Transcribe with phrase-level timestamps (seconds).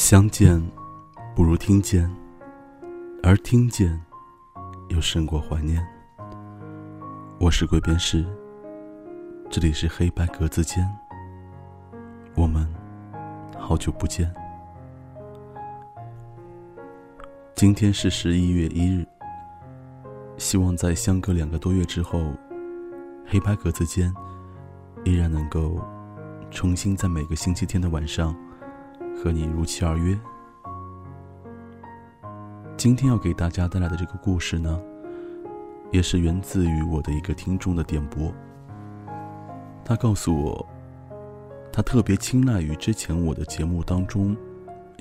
[0.00, 0.58] 相见
[1.36, 2.10] 不如听见，
[3.22, 4.00] 而听见
[4.88, 5.86] 又胜过怀念。
[7.38, 8.24] 我是鬼边师，
[9.50, 10.88] 这里是黑白格子间，
[12.34, 12.66] 我们
[13.58, 14.32] 好久不见。
[17.54, 19.06] 今天是十一月一日，
[20.38, 22.32] 希望在相隔两个多月之后，
[23.26, 24.12] 黑白格子间
[25.04, 25.78] 依然能够
[26.50, 28.34] 重新在每个星期天的晚上。
[29.22, 30.18] 和你如期而约。
[32.74, 34.80] 今天要给大家带来的这个故事呢，
[35.90, 38.32] 也是源自于我的一个听众的点播。
[39.84, 40.66] 他告诉我，
[41.70, 44.34] 他特别青睐于之前我的节目当中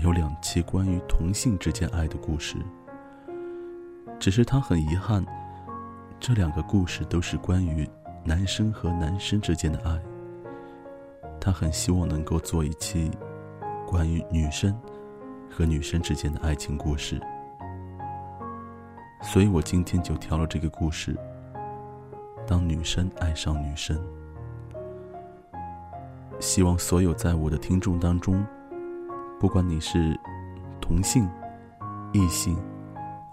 [0.04, 2.58] 有两期关于同性之间爱的故事。
[4.20, 5.26] 只是他很遗憾，
[6.20, 7.90] 这两个故事都是关于
[8.26, 9.98] 男生和男生之间的爱。
[11.40, 13.10] 他很希望能够做一期。
[13.90, 14.80] 关于女生
[15.50, 17.20] 和女生之间的爱情故事，
[19.24, 21.18] 所以我今天就挑了这个故事。
[22.46, 24.00] 当女生爱上女生，
[26.40, 28.46] 希望所有在我的听众当中，
[29.40, 30.16] 不管你是
[30.80, 31.28] 同性、
[32.14, 32.56] 异性，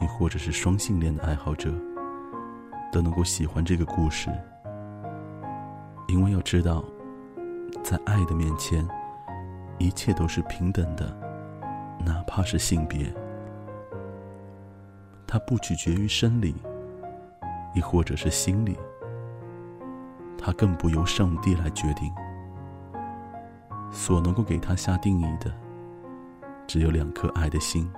[0.00, 1.70] 你或者是双性恋的爱好者，
[2.90, 4.30] 都能够喜欢这个故事。
[6.08, 6.82] 因为要知道，
[7.84, 8.88] 在爱的面前。
[9.78, 11.06] 一切都是平等的，
[12.04, 13.12] 哪怕是性别，
[15.26, 16.54] 它不取决于生理，
[17.74, 18.76] 亦或者是心理，
[20.38, 22.12] 它更不由上帝来决定。
[23.92, 25.52] 所能够给他下定义的，
[26.66, 27.90] 只有两颗爱的心。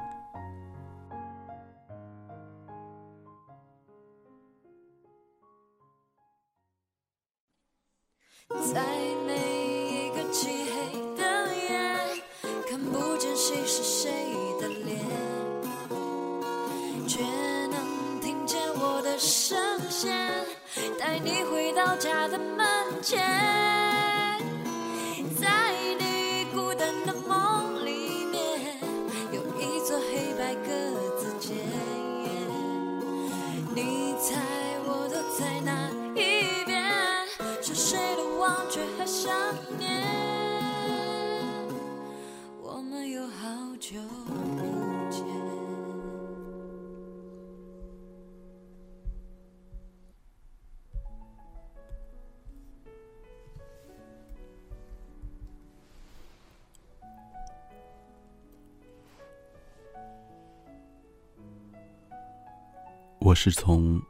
[63.28, 64.00] 我是从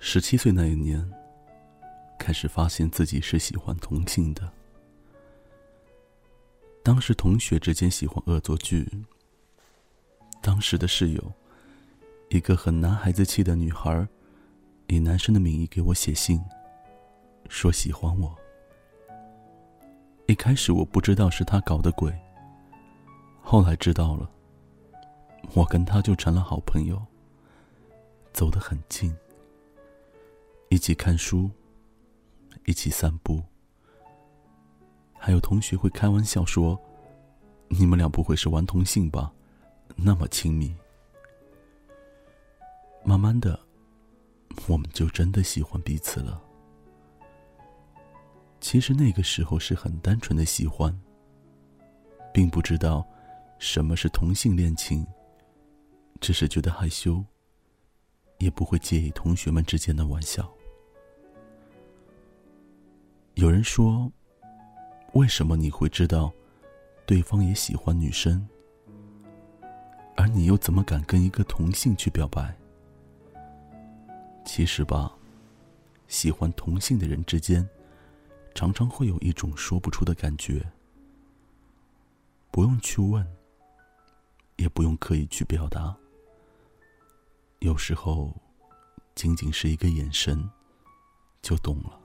[0.00, 1.08] 十七岁那一年
[2.18, 4.52] 开始发现自己是喜欢同性的。
[6.82, 8.90] 当时同学之间喜欢恶作剧，
[10.42, 11.32] 当时的室友，
[12.30, 14.04] 一个很男孩子气的女孩，
[14.88, 16.42] 以男生的名义给我写信，
[17.48, 18.36] 说喜欢我。
[20.26, 22.12] 一开始我不知道是他搞的鬼，
[23.40, 24.28] 后来知道了，
[25.54, 27.00] 我跟他就成了好朋友。
[28.38, 29.12] 走得很近，
[30.68, 31.50] 一起看书，
[32.66, 33.42] 一起散步，
[35.18, 36.80] 还有同学会开玩笑说
[37.66, 39.32] ：“你们俩不会是玩同性吧？
[39.96, 40.72] 那么亲密。”
[43.04, 43.58] 慢慢的，
[44.68, 46.40] 我们就真的喜欢彼此了。
[48.60, 50.96] 其实那个时候是很单纯的喜欢，
[52.32, 53.04] 并不知道
[53.58, 55.04] 什么是同性恋情，
[56.20, 57.20] 只是觉得害羞。
[58.38, 60.50] 也不会介意同学们之间的玩笑。
[63.34, 64.10] 有人说
[65.14, 66.32] ：“为什么你会知道
[67.06, 68.48] 对方也喜欢女生，
[70.16, 72.56] 而你又怎么敢跟一个同性去表白？”
[74.44, 75.14] 其实吧，
[76.08, 77.68] 喜欢同性的人之间，
[78.54, 80.64] 常常会有一种说不出的感觉，
[82.50, 83.24] 不用去问，
[84.56, 85.94] 也不用刻意去表达。
[87.60, 88.32] 有时候，
[89.16, 90.48] 仅仅是一个眼神，
[91.42, 92.00] 就懂了。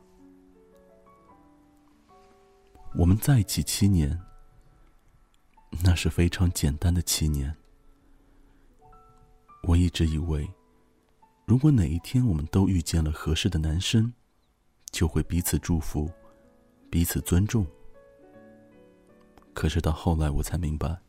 [2.96, 4.20] 我们在一起七年，
[5.84, 7.56] 那是非常简单的七年。
[9.64, 10.50] 我一直以为，
[11.46, 14.12] 如果哪一天我们都遇见了合适的男生，
[14.92, 16.12] 就会彼此祝福，
[16.90, 17.66] 彼此尊重。
[19.54, 21.00] 可是到后来，我才明白，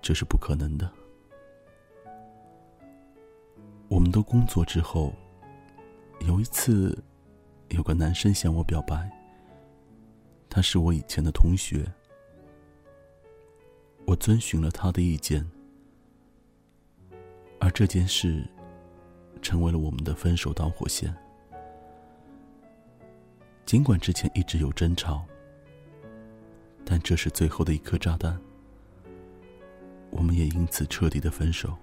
[0.00, 0.90] 这是不可能的。
[3.90, 5.12] 我们都工作之后，
[6.20, 6.96] 有一次，
[7.70, 9.10] 有个男生向我表白。
[10.48, 11.84] 他是我以前的同学。
[14.06, 15.44] 我遵循了他的意见，
[17.58, 18.48] 而这件事
[19.42, 21.12] 成为了我们的分手导火线。
[23.66, 25.24] 尽管之前一直有争吵，
[26.84, 28.40] 但这是最后的一颗炸弹，
[30.10, 31.76] 我们也因此彻底的分手。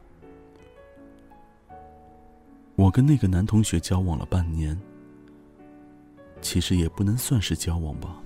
[2.77, 4.79] 我跟那个男同学交往了半年，
[6.41, 8.21] 其实也不能算是交往吧。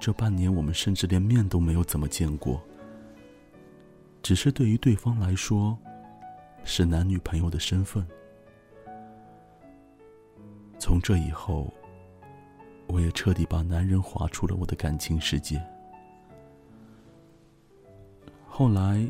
[0.00, 2.58] 这半年，我们甚至连面都没有怎么见过。
[4.22, 5.76] 只是对于对方来说，
[6.64, 8.02] 是男女朋友的身份。
[10.78, 11.70] 从这以后，
[12.86, 15.62] 我也彻底把男人划出了我的感情世界。
[18.48, 19.06] 后来，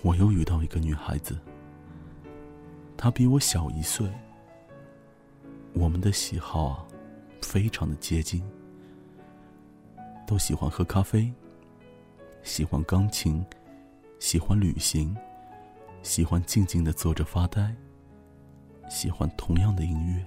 [0.00, 1.36] 我又遇到一个女孩子，
[3.02, 4.08] 他比我小一岁。
[5.72, 6.86] 我们的喜好啊，
[7.40, 8.40] 非常的接近。
[10.24, 11.34] 都喜欢喝咖啡，
[12.44, 13.44] 喜欢钢琴，
[14.20, 15.16] 喜欢旅行，
[16.04, 17.74] 喜欢静静的坐着发呆，
[18.88, 20.24] 喜欢同样的音乐，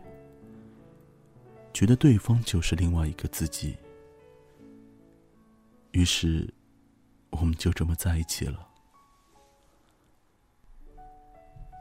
[1.73, 3.77] 觉得对方就是另外一个自己。
[5.91, 6.53] 于是，
[7.29, 8.67] 我们就这么在一起了。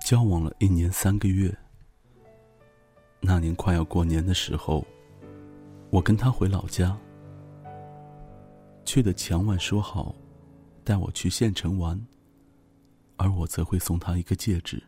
[0.04, 1.56] 交往了一年三个月，
[3.20, 4.86] 那年快要过年的时候，
[5.88, 6.94] 我跟他回老家。
[8.84, 10.14] 去的前晚说好，
[10.84, 11.98] 带我去县城玩，
[13.16, 14.82] 而我则会送他一个戒指。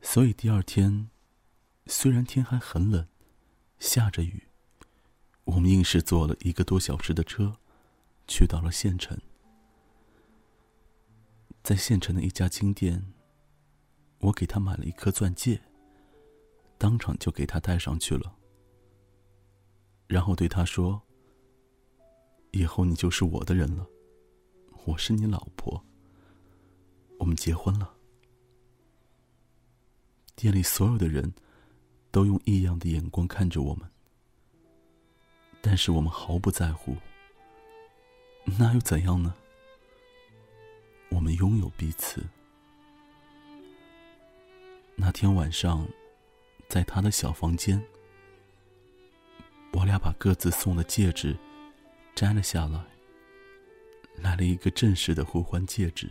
[0.00, 1.10] 所以第二天，
[1.84, 3.06] 虽然天还很冷，
[3.78, 4.42] 下着雨，
[5.44, 7.54] 我们硬是坐了一个多小时的车，
[8.26, 9.18] 去到了县城。
[11.62, 13.04] 在县城的一家金店，
[14.18, 15.60] 我给他买了一颗钻戒，
[16.76, 18.34] 当场就给他戴上去了，
[20.06, 21.00] 然后对他说。
[22.52, 23.86] 以后你就是我的人了，
[24.86, 25.84] 我是你老婆。
[27.18, 27.94] 我们结婚了。
[30.34, 31.34] 店里所有的人
[32.10, 33.86] 都用异样的眼光看着我们，
[35.60, 36.96] 但是我们毫不在乎。
[38.58, 39.34] 那又怎样呢？
[41.10, 42.24] 我们拥有彼此。
[45.00, 45.86] 那天晚上，
[46.68, 47.80] 在他的小房间，
[49.72, 51.38] 我俩把各自送的戒指。
[52.16, 52.84] 摘了下来，
[54.16, 56.10] 来了一个正式的互换戒指，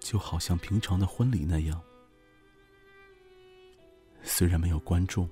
[0.00, 1.80] 就好像平常的婚礼那样。
[4.24, 5.30] 虽然没有观众，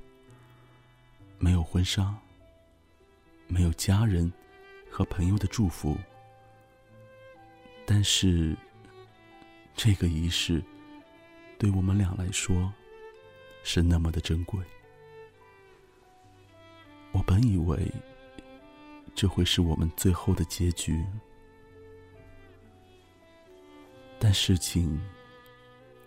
[1.36, 2.16] 没有婚纱，
[3.48, 4.32] 没有家人
[4.88, 5.98] 和朋友的祝福，
[7.84, 8.56] 但是
[9.74, 10.62] 这个仪式
[11.58, 12.72] 对我们俩来说
[13.62, 14.60] 是那么的珍贵。
[17.12, 17.90] 我本以为。
[19.14, 21.04] 这会是我们最后的结局，
[24.20, 24.96] 但事情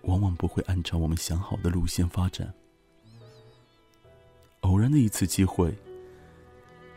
[0.04, 2.54] 往往不会按照我们想好的路线发展。
[4.62, 5.76] 偶然的一次机会，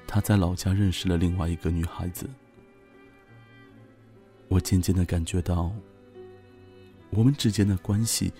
[0.06, 2.30] 他在老家认识了另外一个女孩子，
[4.46, 5.72] 我渐渐的感觉到，
[7.14, 8.32] 我们之间的关系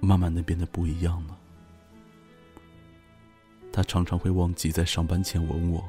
[0.00, 1.38] 慢慢的变得不一样了。
[3.72, 5.82] 他常常会忘记在上班前吻我。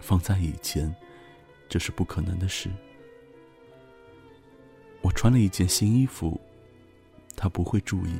[0.00, 0.94] 放在以前，
[1.68, 2.70] 这是不可能的事。
[5.00, 6.40] 我穿了一件新衣服，
[7.36, 8.12] 他不会注意；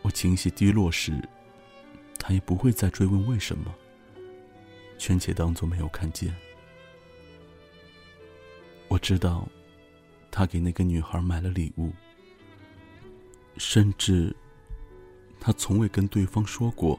[0.00, 1.12] 我情绪低落时，
[2.18, 3.74] 他也不会再追问为什么，
[4.96, 6.34] 全且当作没有看见。
[8.88, 9.46] 我知道，
[10.36, 11.92] 他给那个女孩买了礼物，
[13.56, 14.34] 甚至
[15.38, 16.98] 他从未跟对方说过，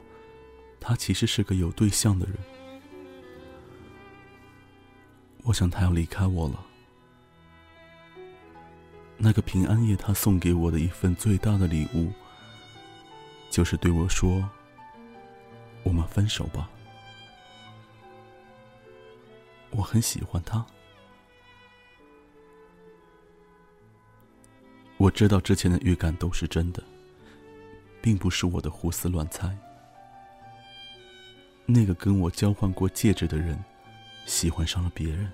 [0.80, 2.34] 他其实是个有对象的人。
[5.42, 6.64] 我想他要离开我了。
[9.18, 12.10] 那个平安夜，他送给我的一份最大的礼物，
[13.50, 14.48] 就是对我说
[15.84, 16.70] ：“我们分手吧。”
[19.72, 20.64] 我很喜欢他。
[24.96, 26.82] 我知道之前的预感都是真的，
[28.00, 29.56] 并不是我的胡思乱猜。
[31.64, 33.58] 那个跟我交换过戒指的人。
[34.26, 35.30] 喜欢上了别人，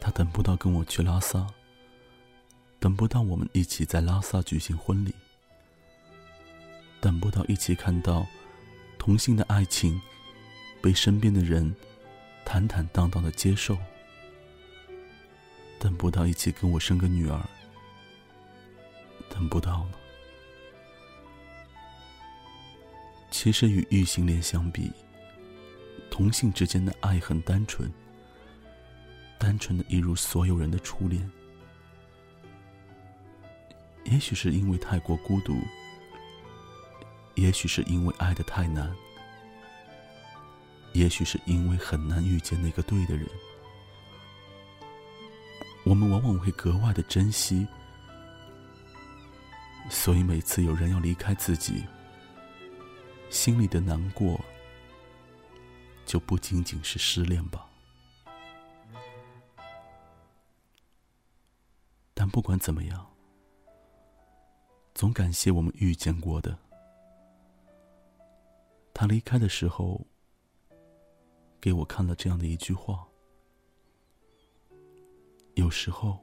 [0.00, 1.46] 他等不到跟我去拉萨，
[2.78, 5.14] 等不到我们一起在拉萨举行婚礼，
[6.98, 8.26] 等不到一起看到
[8.96, 10.00] 同性的爱情
[10.80, 11.76] 被身边的人
[12.42, 13.76] 坦坦荡荡的接受，
[15.80, 17.40] 等不到一起跟我生个女儿，
[19.30, 19.92] 等不到了。
[23.30, 24.92] 其实与异性恋相比，
[26.10, 27.90] 同性之间的爱很单纯，
[29.38, 31.28] 单纯的一如所有人的初恋。
[34.04, 35.56] 也许是因为太过孤独，
[37.36, 38.94] 也许是因为爱的太难，
[40.92, 43.26] 也许是因为很难遇见那个对的人，
[45.84, 47.66] 我们往往会格外的珍惜。
[49.88, 51.84] 所以每次有人要离开自己，
[53.28, 54.40] 心里的难过
[56.06, 57.66] 就不仅仅是失恋吧。
[62.14, 63.06] 但不管怎么样。
[64.92, 66.58] 总感谢我们遇见过的。
[68.92, 70.06] 他离开的时候，
[71.58, 73.08] 给我看了这样的一句话：
[75.60, 76.18] 有时候，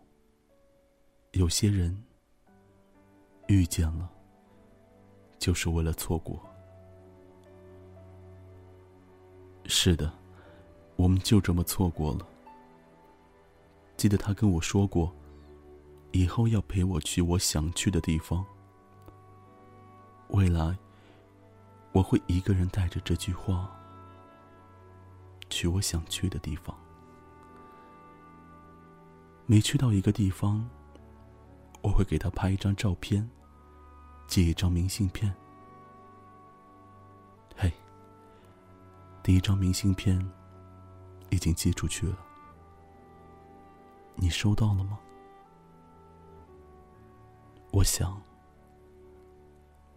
[1.34, 1.96] 有些人
[3.46, 4.10] 遇见了，
[5.38, 6.42] 就是为了错过。
[9.66, 10.12] 是的，
[10.96, 12.28] 我们就这么错过了。
[13.96, 15.14] 记得他跟我说过，
[16.14, 18.44] 以后要陪我去我想去的地方。
[20.30, 20.76] 未来，
[21.92, 23.72] 我会一个人带着这句话
[25.48, 26.76] 去我想去的地方。
[29.50, 30.70] 每去到一个地方，
[31.82, 33.28] 我会给他拍一张照片，
[34.28, 35.34] 寄一张明信片。
[37.56, 37.72] 嘿，
[39.24, 40.20] 第一张明信片
[41.30, 42.18] 已经寄出去了，
[44.16, 45.00] 你收到了吗？
[47.72, 48.22] 我想。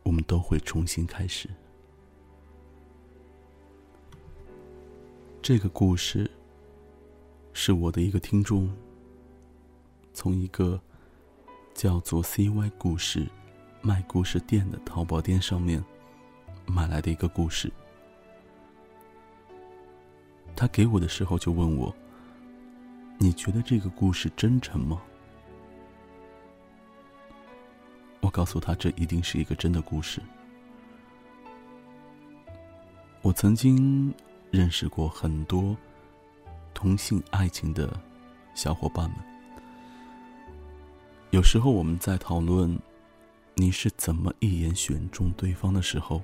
[0.03, 1.49] 我们都会重新开始。
[5.43, 6.29] 这个故事
[7.53, 8.75] 是我的一个听众
[10.13, 10.81] 从一个
[11.75, 13.27] 叫做 “CY 故事”
[13.83, 15.83] 卖故事店的淘宝店上面
[16.67, 17.73] 买来的一个故事。
[20.55, 21.95] 他给我的时候就问我
[23.19, 25.01] ：“你觉得这个故事真诚吗？”
[28.21, 30.21] 我告诉他，这一定是一个真的故事。
[33.23, 34.15] 我曾经
[34.51, 35.75] 认识过很多
[36.75, 37.99] 同性爱情的
[38.55, 39.19] 小伙伴们，
[41.41, 42.79] 有时候我们在讨论
[43.55, 46.23] 你是怎么一眼选中对方的时候，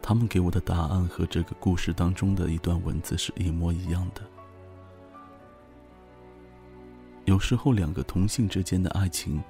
[0.00, 4.22] 他们给我的答案和这个故事当中的一段文字是一模一样的。
[7.26, 9.42] 有时候，两个同性之间的爱情。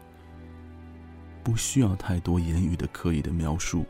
[1.44, 3.86] 不需要太多言语的刻意的描述，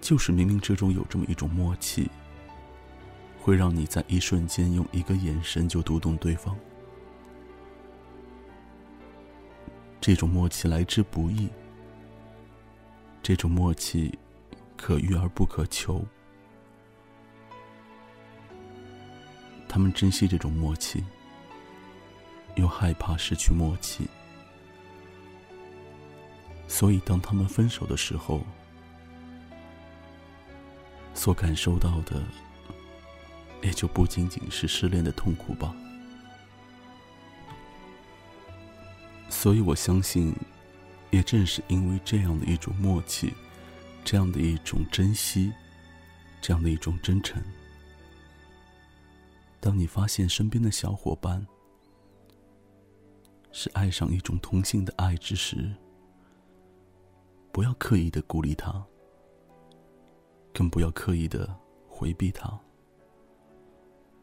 [0.00, 2.08] 就是明明之中有这么一种默契，
[3.40, 6.56] 会让你在一瞬间用一个眼神就读懂对方。
[10.02, 11.48] 这种默契来之不易，
[13.22, 14.18] 这种默契
[14.76, 16.04] 可遇而不可求。
[19.68, 21.04] 他们珍惜这种默契，
[22.56, 24.08] 又害怕失去默契。
[26.66, 28.42] 所以，当他们分手的时候，
[31.14, 32.20] 所感受到的，
[33.62, 35.72] 也就不仅仅是失恋的痛苦吧。
[39.42, 40.32] 所以我相信，
[41.10, 43.34] 也正是因为这样的一种默契，
[44.04, 45.52] 这样的一种珍惜，
[46.40, 47.42] 这样的一种真诚，
[49.58, 51.44] 当你发现身边的小伙伴
[53.50, 55.74] 是爱上一种同性的爱之时，
[57.50, 58.80] 不要刻意的鼓励他，
[60.54, 61.52] 更不要刻意的
[61.88, 62.56] 回避他。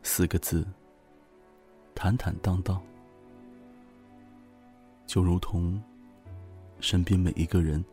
[0.02, 0.66] 四个字：
[1.94, 2.82] 坦坦荡荡，
[5.10, 5.82] 就如同
[6.80, 7.84] 身边每一个人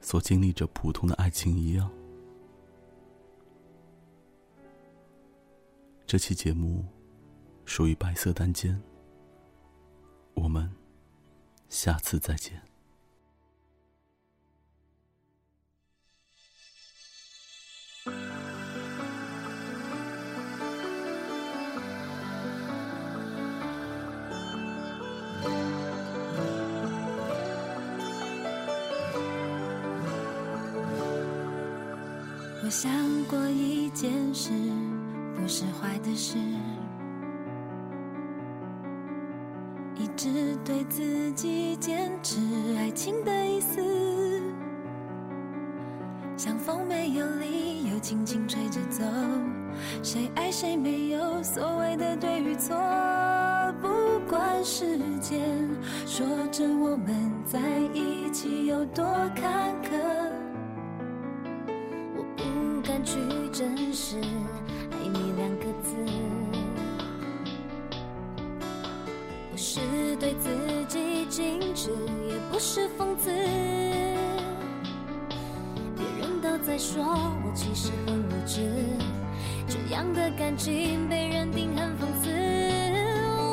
[0.00, 1.88] 所经历着普通的爱情一样。
[6.04, 6.84] 这期节目
[7.64, 8.82] 属于白色单间，
[10.34, 10.68] 我们
[11.68, 12.60] 下次再见。
[32.80, 32.92] 想
[33.24, 34.52] 过一件事，
[35.34, 36.38] 不是坏的事，
[39.96, 42.38] 一直对自己坚持
[42.76, 43.82] 爱情的意思，
[46.36, 49.02] 像风没有理由轻轻吹着走，
[50.00, 52.76] 谁爱谁没有所谓的对与错，
[53.82, 55.68] 不管时间
[56.06, 57.58] 说着我们在
[57.92, 59.04] 一起有多
[59.34, 60.07] 坎坷。
[76.78, 77.04] 说
[77.44, 78.60] 我其实很无知，
[79.66, 82.30] 这样的感情被认定很讽刺。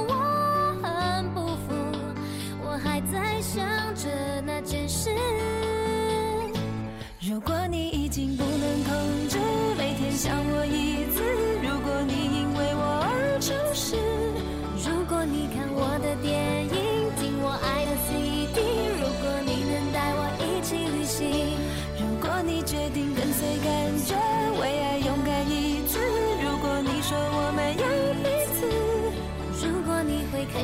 [0.08, 1.74] 我很不服，
[2.64, 3.66] 我还在想
[3.96, 4.35] 着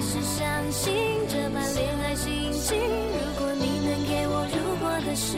[0.01, 0.91] 是相信
[1.29, 5.37] 这般恋爱心情，如果你能给我如果的事。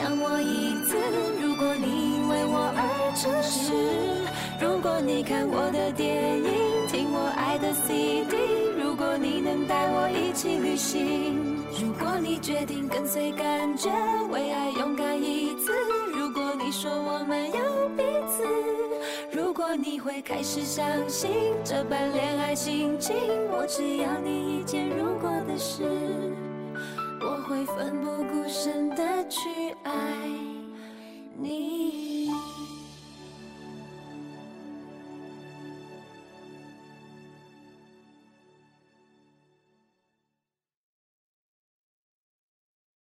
[0.00, 0.96] 想我一次；
[1.42, 3.70] 如果你因为我而诚实，
[4.58, 8.34] 如果你看我的电影，听我爱的 CD，
[8.82, 11.36] 如果你能带我一起旅行，
[11.78, 13.90] 如果你决定跟随感觉，
[14.32, 15.70] 为爱勇敢一次；
[16.14, 18.42] 如果你说我们有彼此，
[19.30, 21.30] 如果你会开始相信
[21.62, 23.14] 这般恋爱心情，
[23.52, 25.84] 我只要你一件如果的事。
[27.22, 29.96] 我会奋不顾身的去爱
[31.36, 32.59] 你。